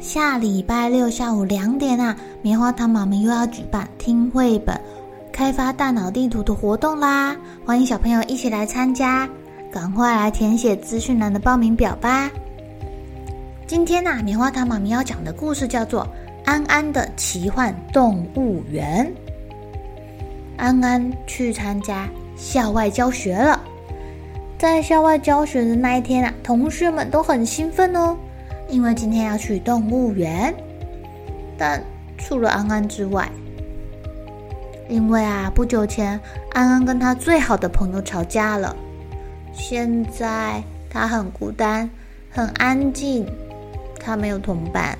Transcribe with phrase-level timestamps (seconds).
[0.00, 4.80] 下礼拜六下午两点啊，棉花糖妈咪又要举办听绘本、
[5.30, 7.36] 开发大脑地图的活动啦！
[7.66, 9.28] 欢迎小朋友一起来参加，
[9.70, 12.30] 赶快来填写资讯栏的报名表吧。
[13.66, 16.02] 今天啊，棉花糖妈咪要讲的故事叫做
[16.46, 19.06] 《安安的奇幻动物园》。
[20.56, 23.60] 安安去参加校外教学了。
[24.56, 28.16] 在校外教学的那一天啊，同学们都很兴奋哦，
[28.70, 30.54] 因为今天要去动物园。
[31.58, 31.82] 但
[32.16, 33.30] 除了安安之外，
[34.88, 36.18] 因为啊，不久前
[36.52, 38.74] 安安跟他最好的朋友吵架了，
[39.52, 41.88] 现在他很孤单，
[42.30, 43.26] 很安静，
[43.98, 44.96] 他没有同伴。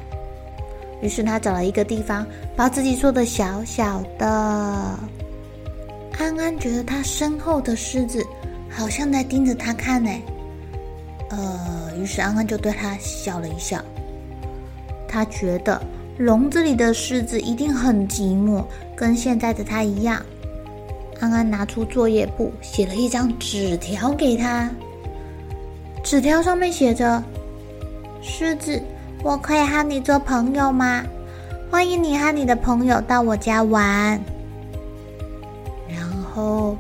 [1.00, 4.27] 于是他找了一个地方，把自己缩的小小的。
[6.18, 8.24] 安安觉得他身后的狮子。
[8.72, 10.08] 好像在盯着他看呢，
[11.31, 13.83] 呃，于是安安就对他笑了一笑。
[15.09, 15.81] 他觉得
[16.19, 18.64] 笼子里的狮子一定很寂寞，
[18.95, 20.25] 跟现在的他一样。
[21.20, 24.70] 安安拿出作业簿，写了一张纸条给他。
[26.02, 27.23] 纸条上面写着
[28.23, 28.80] ：“狮子，
[29.23, 31.05] 我可以和你做朋友吗？
[31.70, 34.20] 欢迎你和你的朋友到我家玩。”
[35.89, 36.77] 然后。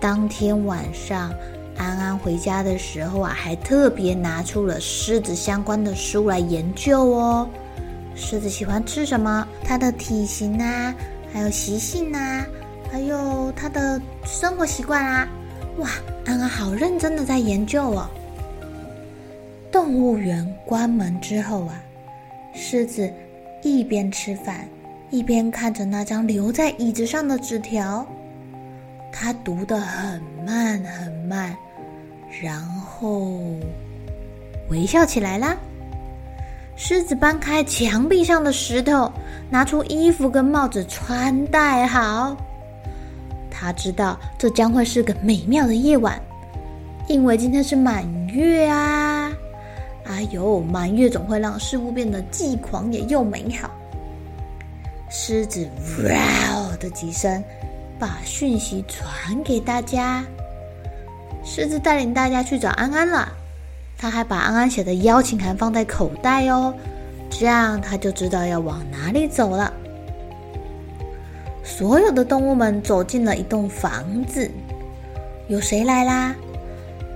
[0.00, 1.32] 当天晚上，
[1.76, 7.48] 安安回家的时候啊，还特别拿出了狮子相关的书来研究哦。
[8.14, 9.46] 狮子喜欢吃什么？
[9.64, 10.94] 它的体型啊，
[11.32, 12.46] 还有习性啊，
[12.90, 15.28] 还有它的生活习惯啊。
[15.78, 15.88] 哇，
[16.26, 18.08] 安安好认真的在研究哦。
[19.70, 21.82] 动物园关门之后啊，
[22.54, 23.10] 狮子
[23.62, 24.68] 一边吃饭，
[25.10, 28.06] 一边看着那张留在椅子上的纸条。
[29.12, 31.54] 他读得很慢很慢，
[32.42, 33.30] 然后
[34.70, 35.56] 微笑起来啦。
[36.74, 39.12] 狮子搬开墙壁上的石头，
[39.50, 42.36] 拿出衣服跟帽子穿戴好。
[43.50, 46.20] 他知道这将会是个美妙的夜晚，
[47.06, 49.30] 因为今天是满月啊！
[50.04, 53.70] 哎呦，满月总会让事物变得既狂野又美好。
[55.08, 55.68] 狮子
[56.08, 57.44] “哇”的几声。
[58.02, 60.24] 把讯息传给大家。
[61.44, 63.28] 狮子带领大家去找安安了，
[63.96, 66.74] 他还把安安写的邀请函放在口袋哦，
[67.30, 69.72] 这样他就知道要往哪里走了。
[71.62, 74.50] 所有的动物们走进了一栋房子，
[75.46, 76.34] 有谁来啦？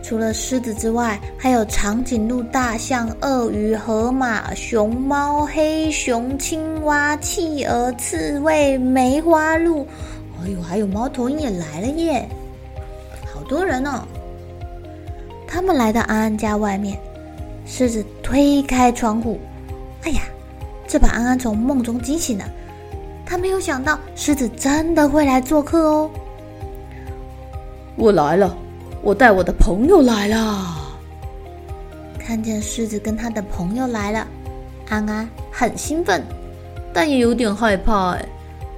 [0.04, 9.84] 除了狮子之外，还有长颈鹿、大象、鳄鱼、河马、熊猫、黑熊、青蛙、企鹅、刺猬、梅花鹿。
[10.42, 12.28] 哎呦，还有猫头鹰也来了耶！
[13.32, 14.02] 好多人哦。
[15.48, 16.98] 他们来到安安家外面，
[17.64, 19.38] 狮子推开窗户，
[20.02, 20.22] 哎呀，
[20.86, 22.44] 这把安安从梦中惊醒了。
[23.24, 26.10] 他没有想到狮子真的会来做客哦。
[27.96, 28.56] 我来了，
[29.02, 30.96] 我带我的朋友来了。
[32.18, 34.26] 看见狮子跟他的朋友来了，
[34.88, 36.22] 安安很兴奋，
[36.92, 38.24] 但也有点害怕哎，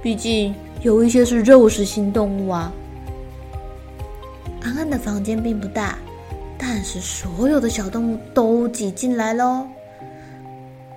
[0.01, 0.55] 毕竟。
[0.81, 2.71] 有一些是肉食性动物啊。
[4.61, 5.97] 安安的房间并不大，
[6.57, 9.65] 但是所有的小动物都挤进来喽。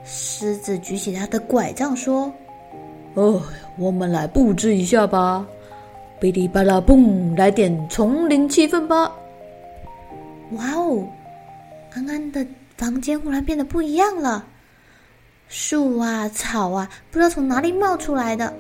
[0.04, 2.32] 狮子举起他的拐杖说
[3.14, 3.40] ：“哦，
[3.78, 5.46] 我们来布置一下吧，
[6.20, 9.12] 哔哩吧啦嘣，来点丛林气氛吧。”
[10.58, 11.06] 哇哦，
[11.94, 12.44] 安安的
[12.76, 14.44] 房间忽然变得不一样了，
[15.48, 18.52] 树啊、草啊，不知道从哪里冒出来的。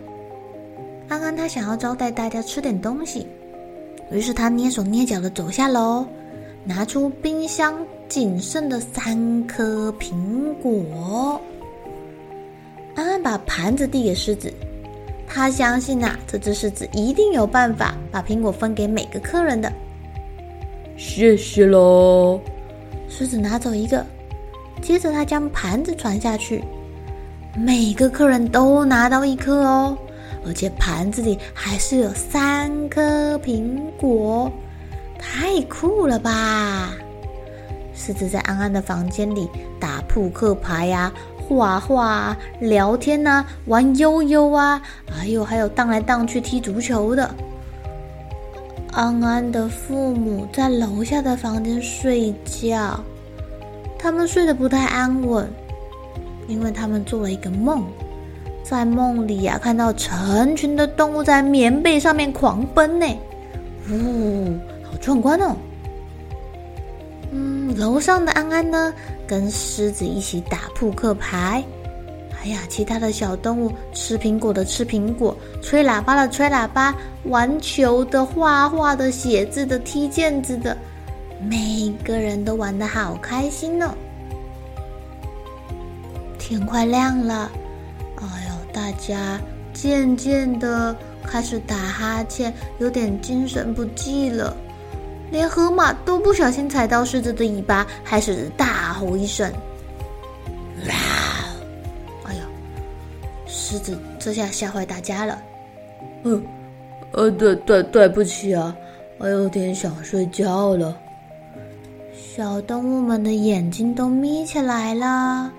[1.08, 3.26] 安安他想要招待大家吃点东西，
[4.10, 6.06] 于是他蹑手蹑脚的走下楼，
[6.64, 7.74] 拿出冰箱
[8.08, 11.40] 仅剩的三颗苹果。
[12.94, 14.52] 安安把盘子递给狮子，
[15.26, 19.72] 他相信呐、啊，这只狮子一定有办法把苹果分给每个客人的。
[20.96, 22.40] 谢谢喽。
[23.08, 24.04] 狮子拿走一个，
[24.80, 26.62] 接着他将盘子传下去，
[27.56, 29.96] 每个客人都拿到一颗哦，
[30.46, 34.50] 而且盘子里还是有三颗苹果，
[35.18, 36.90] 太酷了吧！
[37.94, 39.48] 狮子在安安的房间里
[39.78, 41.12] 打扑克牌呀、啊。
[41.48, 44.80] 画画、聊天呐、玩悠悠啊，
[45.10, 47.28] 还有还有荡来荡去踢足球的。
[48.92, 52.98] 安安的父母在楼下的房间睡觉，
[53.98, 55.46] 他们睡得不太安稳，
[56.46, 57.84] 因为他们做了一个梦，
[58.62, 63.06] 在梦里呀、啊、看到成群的动物在棉被上面狂奔呢，
[63.90, 65.56] 呜、哦，好壮观哦。
[67.32, 68.92] 嗯，楼上的安安呢，
[69.26, 71.62] 跟狮子一起打扑克牌。
[72.42, 76.94] 哎呀，其他的小动物吃苹果的吃苹果，吹喇叭的吹喇叭，
[77.24, 80.76] 玩球的、画画的、写字的、踢毽子的，
[81.48, 83.90] 每个人都玩的好开心、哦。
[86.36, 87.48] 天快亮了，
[88.72, 89.40] 大家
[89.72, 94.56] 渐渐的开始打哈欠，有点精神不济了。
[95.30, 99.50] 连河马都不小心踩到狮子的尾巴，开始大吼一声
[100.88, 100.94] ：“哇！”
[102.28, 102.40] 哎呦，
[103.46, 105.38] 狮子这下吓坏大家了。
[106.24, 106.44] 嗯，
[107.12, 108.76] 呃，对对对不起啊，
[109.18, 110.96] 我有点想睡觉了。
[112.14, 115.50] 小动物们的眼睛都眯起来了。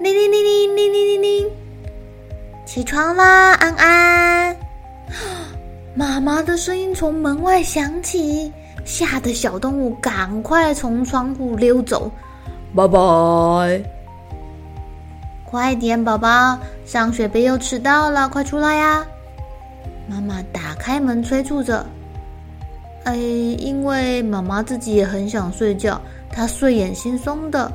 [0.00, 1.50] 铃铃铃铃铃铃铃铃，
[2.64, 4.56] 起床啦，安安。
[5.92, 8.52] 妈妈的声音从门外响起，
[8.84, 12.08] 吓得小动物赶快从窗户溜走。
[12.76, 13.82] 拜拜！
[15.44, 16.56] 快点，宝宝，
[16.86, 19.04] 上学别又迟到了，快出来呀！
[20.06, 21.84] 妈妈打开门催促着。
[23.02, 27.72] 哎，因为妈妈自己也很想睡觉，她睡眼惺忪的，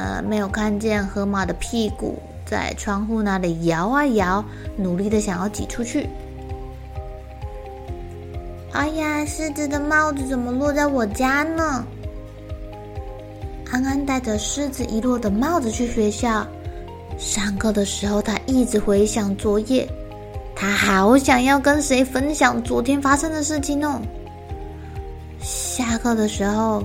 [0.00, 4.42] 呃，没有看见河马的屁股在窗户那里摇啊摇，
[4.74, 6.08] 努力的想要挤出去。
[8.72, 11.84] 哎呀，狮子的帽子怎么落在我家呢？
[13.70, 16.46] 安安带着狮子遗落的帽子去学校。
[17.18, 19.86] 上课的时候，他一直回想昨夜，
[20.56, 24.00] 他好想要跟谁分享昨天发生的事情哦。
[25.42, 26.82] 下课的时候，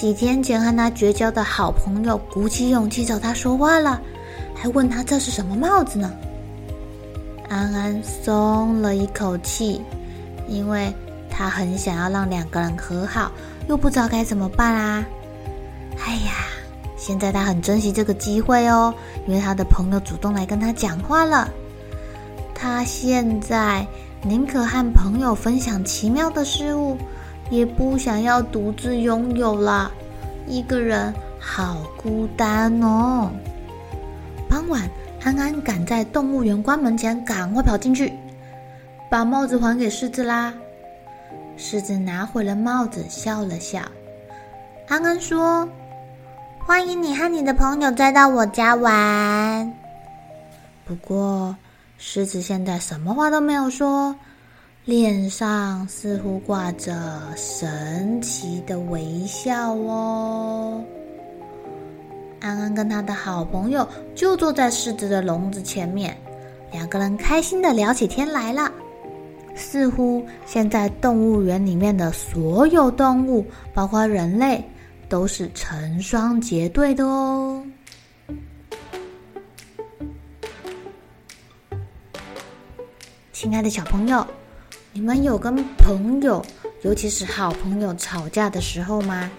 [0.00, 4.00] 几天前和他绝交的好朋友鼓起勇气找他说话了，
[4.54, 6.10] 还问他这是什么帽子呢？
[7.50, 9.82] 安安松了一口气，
[10.48, 10.90] 因为。
[11.28, 13.30] 他很想要让两个人和好，
[13.68, 15.06] 又不知道该怎么办啊！
[16.04, 16.32] 哎呀，
[16.98, 18.92] 现在他很珍惜这个机会哦，
[19.26, 21.48] 因为他的朋友主动来跟他讲话了。
[22.54, 23.86] 他现在
[24.22, 26.98] 宁可和朋友分享奇妙的事物，
[27.50, 29.90] 也不想要独自拥有了。
[30.46, 33.30] 一个人好孤单哦。
[34.48, 34.88] 傍晚，
[35.22, 38.12] 安安赶在动物园关门前赶快跑进去，
[39.10, 40.52] 把帽子还给狮子啦。
[41.56, 43.80] 狮子拿回了帽子，笑了笑。
[44.88, 45.68] 安安说
[46.66, 49.72] ：“欢迎你和你的朋友再到我家玩。”
[50.84, 51.54] 不过，
[51.96, 54.16] 狮子现在什么话都没有说，
[54.86, 56.92] 脸上似乎挂着
[57.36, 60.82] 神奇的微笑哦。
[62.40, 66.16] 安安跟他的好朋友就坐在狮子的笼子前面，
[66.72, 68.72] 两个人开心的聊起天来了。
[69.54, 73.44] 似乎现在动物园里面的所有动物，
[73.74, 74.64] 包括人类，
[75.10, 77.62] 都是成双结对的哦。
[83.32, 84.26] 亲爱的小朋友，
[84.92, 86.44] 你们有跟朋友，
[86.82, 89.30] 尤其是好朋友吵架的时候吗？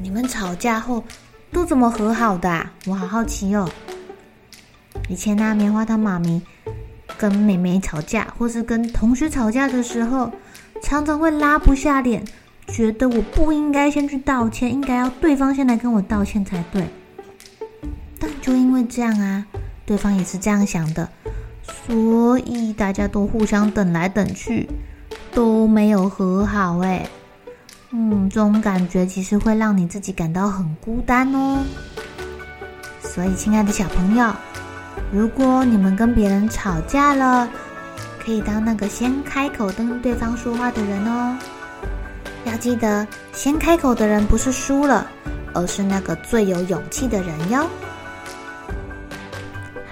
[0.00, 1.04] 你们吵架后
[1.52, 2.72] 都怎么和好的啊？
[2.86, 3.70] 我好好奇哦。
[5.08, 6.42] 以前那棉花糖妈咪。
[7.18, 10.32] 跟妹妹吵架，或是跟同学吵架的时候，
[10.82, 12.24] 常常会拉不下脸，
[12.66, 16.88] 觉得我不应该先去道歉，应该要对方先来跟我道歉才对。
[18.18, 19.46] 但就因为这样啊，
[19.86, 21.08] 对方也是这样想的，
[21.86, 24.68] 所以大家都互相等来等去，
[25.34, 26.78] 都没有和好。
[26.78, 27.06] 哎，
[27.90, 31.58] 嗯，这种感觉其实会让你自己感到很孤单哦。
[33.00, 34.32] 所以，亲爱的小朋友。
[35.10, 37.48] 如果你们跟别人吵架了，
[38.24, 41.36] 可以当那个先开口跟对方说话的人哦。
[42.44, 45.06] 要记得，先开口的人不是输了，
[45.52, 47.66] 而是那个最有勇气的人哟。